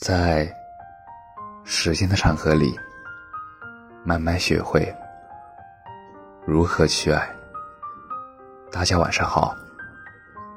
[0.00, 0.50] 在
[1.62, 2.74] 时间的长河里，
[4.02, 4.82] 慢慢学会
[6.46, 7.28] 如何去爱。
[8.72, 9.54] 大家晚上好，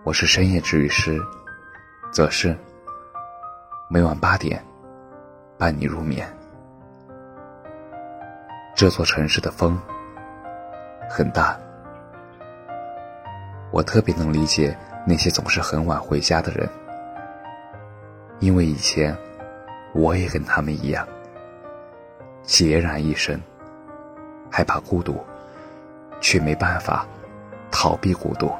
[0.05, 1.19] 我是深夜治愈师
[2.09, 2.57] 则是
[3.89, 4.63] 每晚八点
[5.57, 6.25] 伴你入眠。
[8.73, 9.77] 这座城市的风
[11.09, 11.59] 很大，
[13.73, 14.73] 我特别能理解
[15.05, 16.69] 那些总是很晚回家的人。
[18.39, 19.15] 因为以前，
[19.93, 21.07] 我也跟他们一样，
[22.43, 23.39] 孑然一身，
[24.49, 25.23] 害怕孤独，
[26.19, 27.05] 却没办法
[27.71, 28.51] 逃避孤独，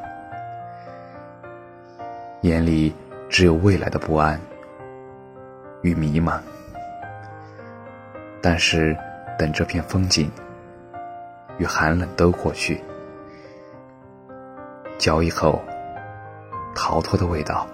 [2.41, 2.93] 眼里
[3.29, 4.39] 只有未来的不安
[5.81, 6.39] 与迷茫。
[8.41, 8.95] 但是，
[9.37, 10.31] 等这片风景
[11.57, 12.83] 与寒冷都过去，
[14.97, 15.59] 嚼一口
[16.75, 17.65] 逃脱的味道，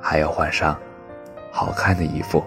[0.00, 0.78] 还要换上。
[1.56, 2.44] 好看的衣服，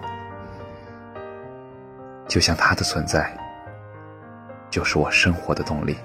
[2.28, 3.28] 就像他的存在，
[4.70, 5.98] 就是我生活的动力。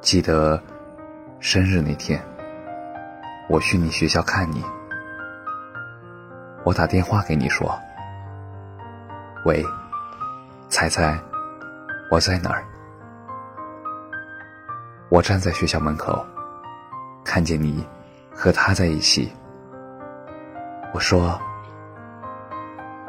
[0.00, 0.62] 记得
[1.40, 2.22] 生日那天，
[3.48, 4.64] 我去你学校看你，
[6.62, 7.76] 我打电话给你说
[9.44, 9.66] ：“喂，
[10.68, 11.18] 猜猜
[12.08, 12.64] 我在哪儿？”
[15.10, 16.24] 我站在学校门口，
[17.24, 17.84] 看见你
[18.32, 19.32] 和他在一起。
[20.92, 21.38] 我说：“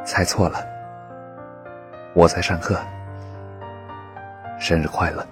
[0.06, 0.66] 猜错了，
[2.14, 2.80] 我在上课。
[4.60, 5.26] 生日快乐！”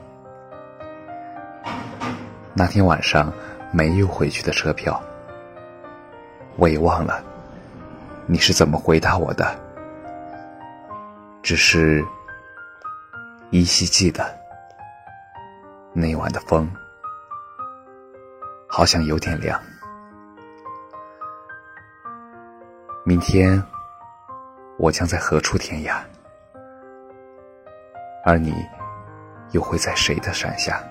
[2.56, 3.31] 那天晚上
[3.72, 5.00] 没有回去的车票，
[6.56, 7.22] 我也忘了
[8.25, 9.56] 你是怎么回答我的，
[11.44, 12.03] 只是
[13.52, 14.25] 依稀记得
[15.94, 16.72] 那晚的风
[18.68, 19.62] 好像有点凉。
[23.08, 23.63] 明天，
[24.77, 26.02] 我将在何处天涯？
[28.25, 28.53] 而你，
[29.51, 30.84] 又会在谁的山下？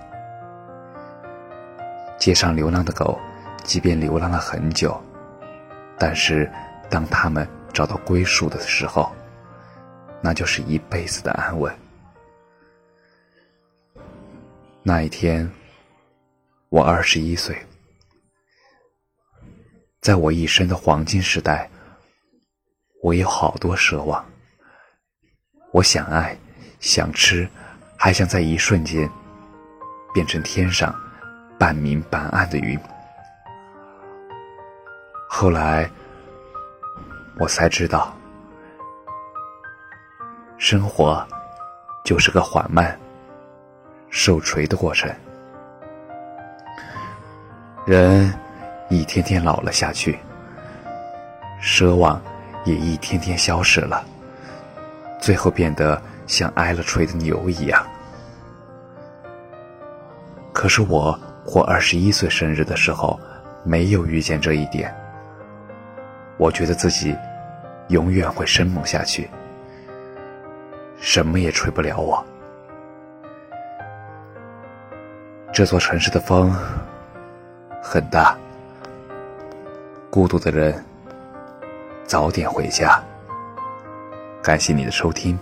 [2.17, 3.21] 街上流浪的狗，
[3.65, 4.99] 即便流浪了很久，
[5.99, 6.51] 但是
[6.89, 9.15] 当它们找到归属的时候，
[10.23, 11.71] 那就是一辈子的安稳。
[14.83, 15.53] 那一天，
[16.71, 17.55] 我二十一岁，
[20.01, 21.69] 在我一生的黄金时代。
[23.07, 24.27] 我有好多奢望，
[25.71, 26.37] 我想爱，
[26.81, 27.49] 想吃，
[27.97, 29.09] 还想在一瞬间
[30.13, 30.93] 变成天上
[31.57, 32.77] 半明半暗的云。
[35.29, 35.89] 后来
[37.39, 38.13] 我才知道，
[40.59, 41.25] 生活
[42.05, 42.99] 就是个缓慢
[44.11, 45.09] 受锤的过程，
[47.87, 48.37] 人
[48.89, 50.19] 一天天老了下去，
[51.63, 52.21] 奢望。
[52.67, 54.05] 也一天天消失了，
[55.19, 57.87] 最后变得像挨了锤的牛一样。
[60.53, 63.19] 可是我过二十一岁生日的时候，
[63.63, 64.95] 没有遇见这一点。
[66.39, 67.17] 我觉得自己
[67.89, 69.31] 永远会生猛下去，
[70.99, 72.23] 什么也吹不了我。
[75.53, 76.55] 这座城市的风
[77.81, 78.37] 很大，
[80.11, 80.85] 孤独的人。
[82.07, 83.03] 早点回家。
[84.43, 85.37] 感谢你的收听，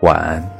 [0.00, 0.55] 晚安。